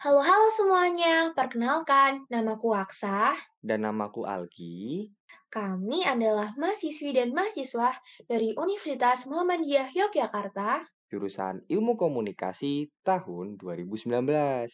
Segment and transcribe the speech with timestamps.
[0.00, 3.36] Halo-halo semuanya, perkenalkan, namaku Aksa.
[3.60, 5.12] Dan namaku Algi.
[5.52, 7.92] Kami adalah mahasiswi dan mahasiswa
[8.24, 10.88] dari Universitas Muhammadiyah Yogyakarta.
[11.12, 14.72] Jurusan Ilmu Komunikasi tahun 2019.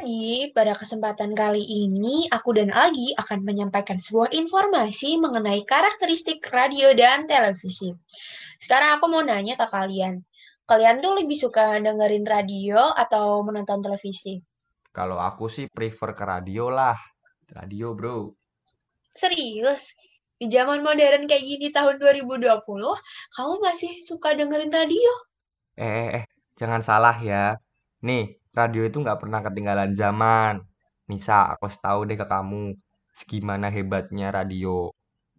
[0.00, 6.96] Jadi, pada kesempatan kali ini, aku dan Algi akan menyampaikan sebuah informasi mengenai karakteristik radio
[6.96, 7.92] dan televisi.
[8.56, 10.24] Sekarang aku mau nanya ke kalian.
[10.64, 14.40] Kalian tuh lebih suka dengerin radio atau menonton televisi?
[14.88, 16.96] Kalau aku sih prefer ke radio lah.
[17.52, 18.32] Radio, bro.
[19.12, 19.92] Serius?
[20.40, 22.64] Di zaman modern kayak gini tahun 2020,
[23.36, 25.12] kamu masih suka dengerin radio?
[25.76, 26.24] Eh, eh, eh,
[26.56, 27.60] jangan salah ya.
[28.00, 30.62] Nih, radio itu nggak pernah ketinggalan zaman.
[31.10, 32.74] Nisa, aku tahu deh ke kamu,
[33.14, 34.90] segimana hebatnya radio.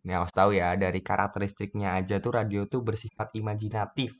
[0.03, 4.11] Nih, aku tahu ya, dari karakteristiknya aja tuh radio tuh bersifat imajinatif.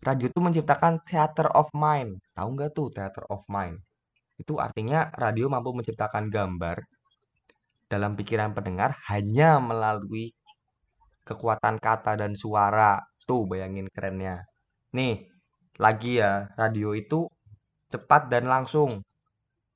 [0.00, 2.24] Radio tuh menciptakan theater of mind.
[2.32, 3.76] Tahu nggak tuh theater of mind?
[4.40, 6.80] Itu artinya radio mampu menciptakan gambar
[7.90, 10.32] dalam pikiran pendengar hanya melalui
[11.28, 12.96] kekuatan kata dan suara.
[13.28, 14.40] Tuh, bayangin kerennya.
[14.96, 15.28] Nih,
[15.76, 17.28] lagi ya, radio itu
[17.90, 19.02] cepat dan langsung.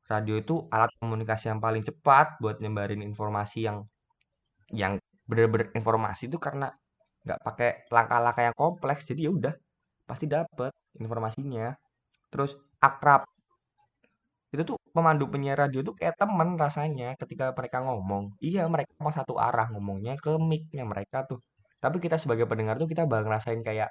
[0.05, 3.79] Radio itu alat komunikasi yang paling cepat buat nyebarin informasi yang
[4.69, 6.69] yang bener-bener informasi itu karena
[7.25, 9.55] nggak pakai langkah-langkah yang kompleks jadi ya udah
[10.09, 11.73] pasti dapet informasinya.
[12.29, 13.25] Terus akrab.
[14.55, 18.37] Itu tuh pemandu penyiar radio tuh kayak temen rasanya ketika mereka ngomong.
[18.45, 21.41] Iya mereka mau satu arah ngomongnya ke mic-nya mereka tuh.
[21.83, 23.91] Tapi kita sebagai pendengar tuh kita bakal ngerasain kayak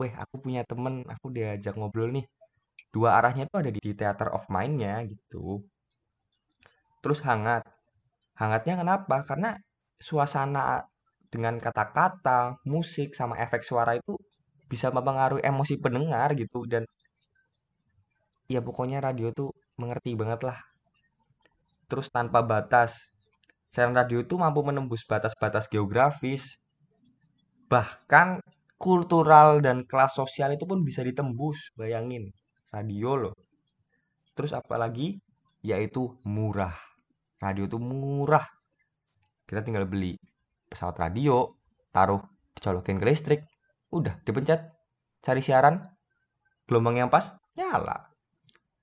[0.00, 2.24] weh aku punya temen aku diajak ngobrol nih
[2.94, 5.62] dua arahnya tuh ada di theater of mind-nya gitu.
[7.02, 7.62] Terus hangat.
[8.40, 9.16] Hangatnya kenapa?
[9.28, 9.56] Karena
[10.00, 10.84] suasana
[11.32, 14.14] dengan kata-kata musik sama efek suara itu
[14.70, 16.64] bisa mempengaruhi emosi pendengar gitu.
[16.66, 16.82] Dan
[18.50, 20.58] ya pokoknya radio tuh mengerti banget lah.
[21.90, 22.96] Terus tanpa batas.
[23.70, 26.56] Siaran radio itu mampu menembus batas-batas geografis.
[27.68, 28.40] Bahkan
[28.80, 32.32] kultural dan kelas sosial itu pun bisa ditembus bayangin
[32.72, 33.36] radio loh.
[34.36, 35.16] Terus apalagi
[35.64, 36.74] yaitu murah.
[37.42, 38.44] Radio itu murah.
[39.46, 40.18] Kita tinggal beli
[40.66, 41.46] pesawat radio
[41.94, 42.20] taruh
[42.52, 43.40] dicolokin ke listrik
[43.94, 44.60] udah dipencet
[45.22, 45.78] cari siaran
[46.66, 48.10] gelombang yang pas nyala.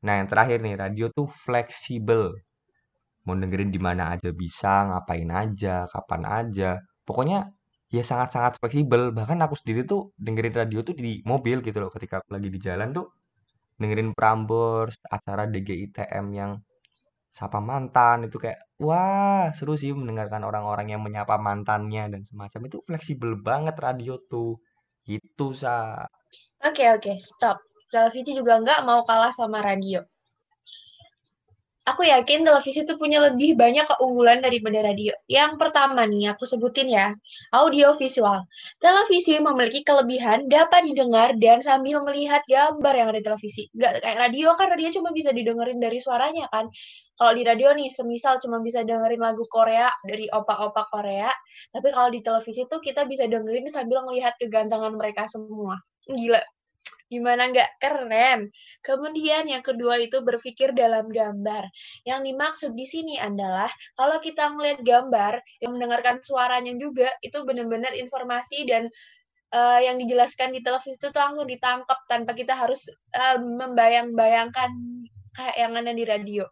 [0.04, 2.36] Nah yang terakhir nih radio tuh fleksibel.
[3.24, 6.70] Mau dengerin di mana aja bisa ngapain aja kapan aja.
[7.08, 7.52] Pokoknya
[7.88, 9.16] ya sangat-sangat fleksibel.
[9.16, 11.92] Bahkan aku sendiri tuh dengerin radio tuh di mobil gitu loh.
[11.92, 13.08] Ketika aku lagi di jalan tuh
[13.84, 16.52] dengerin Prambors acara DGITM yang
[17.34, 22.78] sapa mantan itu kayak wah seru sih mendengarkan orang-orang yang menyapa mantannya dan semacam itu
[22.88, 24.62] fleksibel banget radio tuh
[25.04, 26.06] gitu sa
[26.64, 27.60] Oke, oke, stop.
[27.92, 30.02] Televisi juga nggak mau kalah sama radio.
[31.84, 35.12] Aku yakin televisi itu punya lebih banyak keunggulan daripada radio.
[35.28, 37.12] Yang pertama nih, aku sebutin ya,
[37.52, 38.40] audio visual.
[38.80, 43.68] Televisi memiliki kelebihan dapat didengar dan sambil melihat gambar yang ada di televisi.
[43.76, 46.72] Nggak kayak radio kan, radio cuma bisa didengerin dari suaranya kan.
[47.20, 51.28] Kalau di radio nih, semisal cuma bisa dengerin lagu Korea dari opa-opa Korea,
[51.76, 55.76] tapi kalau di televisi tuh kita bisa dengerin sambil melihat kegantengan mereka semua.
[56.08, 56.40] Gila,
[57.14, 58.50] Gimana nggak keren?
[58.82, 61.70] Kemudian yang kedua itu berpikir dalam gambar.
[62.10, 67.94] Yang dimaksud di sini adalah kalau kita melihat gambar, yang mendengarkan suaranya juga, itu benar-benar
[67.94, 68.90] informasi dan
[69.54, 74.72] uh, yang dijelaskan di televisi itu langsung ditangkap tanpa kita harus uh, membayang-bayangkan
[75.38, 76.46] kayak yang ada di radio.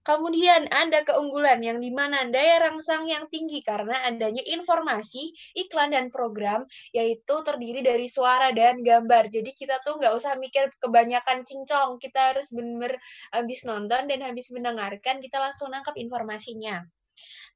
[0.00, 6.08] Kemudian ada keunggulan yang di mana daya rangsang yang tinggi karena adanya informasi, iklan, dan
[6.08, 6.64] program,
[6.96, 9.28] yaitu terdiri dari suara dan gambar.
[9.28, 12.96] Jadi kita tuh nggak usah mikir kebanyakan cincong, kita harus benar-benar
[13.28, 16.80] habis nonton dan habis mendengarkan, kita langsung nangkap informasinya.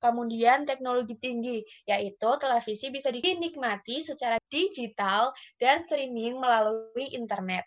[0.04, 7.64] Kemudian teknologi tinggi, yaitu televisi bisa dinikmati secara digital dan streaming melalui internet.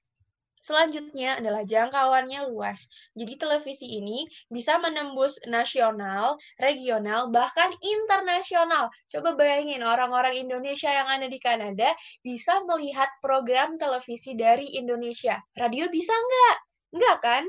[0.57, 2.89] Selanjutnya adalah jangkauannya luas.
[3.13, 8.89] Jadi televisi ini bisa menembus nasional, regional, bahkan internasional.
[9.07, 11.93] Coba bayangin orang-orang Indonesia yang ada di Kanada
[12.25, 15.37] bisa melihat program televisi dari Indonesia.
[15.55, 16.57] Radio bisa nggak?
[16.97, 17.43] Nggak kan?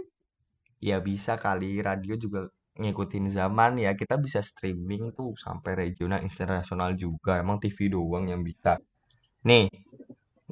[0.78, 2.46] Ya bisa kali, radio juga
[2.78, 3.98] ngikutin zaman ya.
[3.98, 7.42] Kita bisa streaming tuh sampai regional, internasional juga.
[7.42, 8.78] Emang TV doang yang bisa.
[9.42, 9.66] Nih,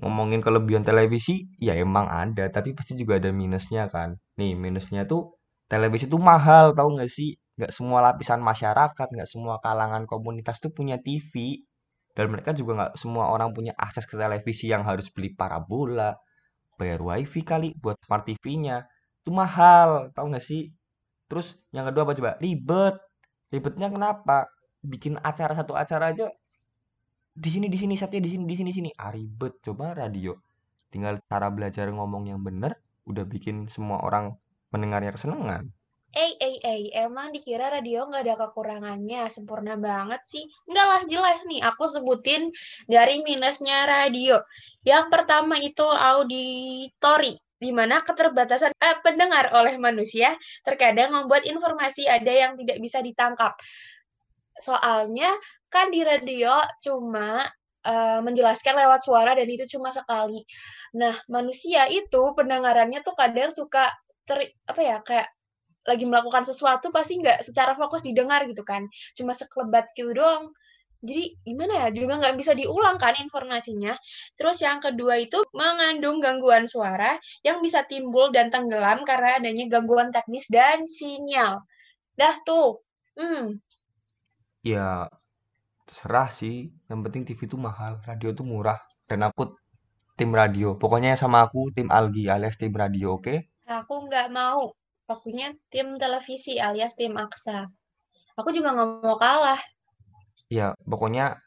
[0.01, 5.37] ngomongin kelebihan televisi ya emang ada tapi pasti juga ada minusnya kan nih minusnya tuh
[5.73, 10.71] televisi tuh mahal tau gak sih nggak semua lapisan masyarakat, nggak semua kalangan komunitas tuh
[10.77, 11.65] punya TV.
[12.17, 16.17] Dan mereka juga nggak semua orang punya akses ke televisi yang harus beli parabola,
[16.81, 18.85] bayar wifi kali buat smart TV-nya.
[19.25, 20.73] Itu mahal, tahu nggak sih?
[21.29, 22.33] Terus yang kedua apa coba?
[22.41, 22.97] Ribet.
[23.53, 24.49] Ribetnya kenapa?
[24.85, 26.29] Bikin acara satu acara aja
[27.37, 28.91] di sini di sini setnya di sini di sini sini.
[28.97, 29.61] Ah ribet.
[29.61, 30.33] Coba radio.
[30.89, 34.33] Tinggal cara belajar ngomong yang bener udah bikin semua orang
[34.73, 35.69] mendengarnya kesenangan.
[36.17, 40.49] Eh, eh, eh, emang dikira radio nggak ada kekurangannya, sempurna banget sih.
[40.65, 42.57] Enggak lah, jelas nih, aku sebutin
[42.89, 44.41] dari minusnya radio.
[44.81, 50.33] Yang pertama itu auditori, di mana keterbatasan eh, pendengar oleh manusia
[50.65, 53.53] terkadang membuat informasi ada yang tidak bisa ditangkap.
[54.61, 55.37] Soalnya
[55.69, 57.45] kan di radio cuma
[57.87, 60.43] uh, menjelaskan lewat suara dan itu cuma sekali.
[60.99, 63.91] Nah, manusia itu pendengarannya tuh kadang suka
[64.27, 65.29] ter apa ya kayak
[65.87, 68.87] lagi melakukan sesuatu pasti nggak secara fokus didengar gitu kan.
[69.15, 70.51] Cuma sekelebat gitu doang.
[71.05, 73.95] Jadi gimana ya juga nggak bisa diulang kan informasinya.
[74.35, 77.15] Terus yang kedua itu mengandung gangguan suara
[77.47, 81.63] yang bisa timbul dan tenggelam karena adanya gangguan teknis dan sinyal.
[82.19, 82.83] Dah tuh.
[83.17, 83.61] Hmm
[84.67, 85.07] ya
[85.87, 89.55] terserah sih yang penting TV itu mahal radio itu murah dan aku
[90.19, 93.39] tim radio pokoknya sama aku tim Algi alias tim radio oke okay?
[93.71, 94.75] aku nggak mau
[95.07, 97.71] Pokoknya tim televisi alias tim Aksa.
[98.35, 99.63] Aku juga nggak mau kalah.
[100.51, 101.39] Ya, pokoknya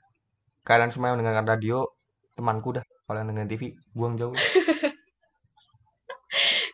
[0.63, 1.83] kalian semua yang mendengarkan radio,
[2.39, 2.85] temanku dah.
[3.03, 4.31] Kalau yang dengan TV, buang jauh.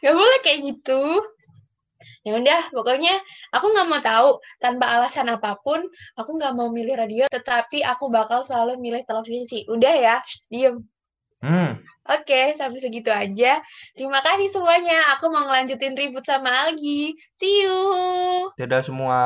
[0.06, 1.02] gak boleh kayak gitu.
[2.26, 3.14] Ya udah, pokoknya
[3.54, 5.86] aku nggak mau tahu tanpa alasan apa pun,
[6.18, 9.62] aku nggak mau milih radio, tetapi aku bakal selalu milih televisi.
[9.70, 10.16] Udah ya,
[10.50, 10.82] diem.
[11.46, 11.78] Hmm.
[12.06, 13.62] Oke, sampai segitu aja.
[13.98, 15.18] Terima kasih semuanya.
[15.18, 17.18] Aku mau ngelanjutin ribut sama Algi.
[17.34, 17.78] See you.
[18.58, 19.22] Dadah semua.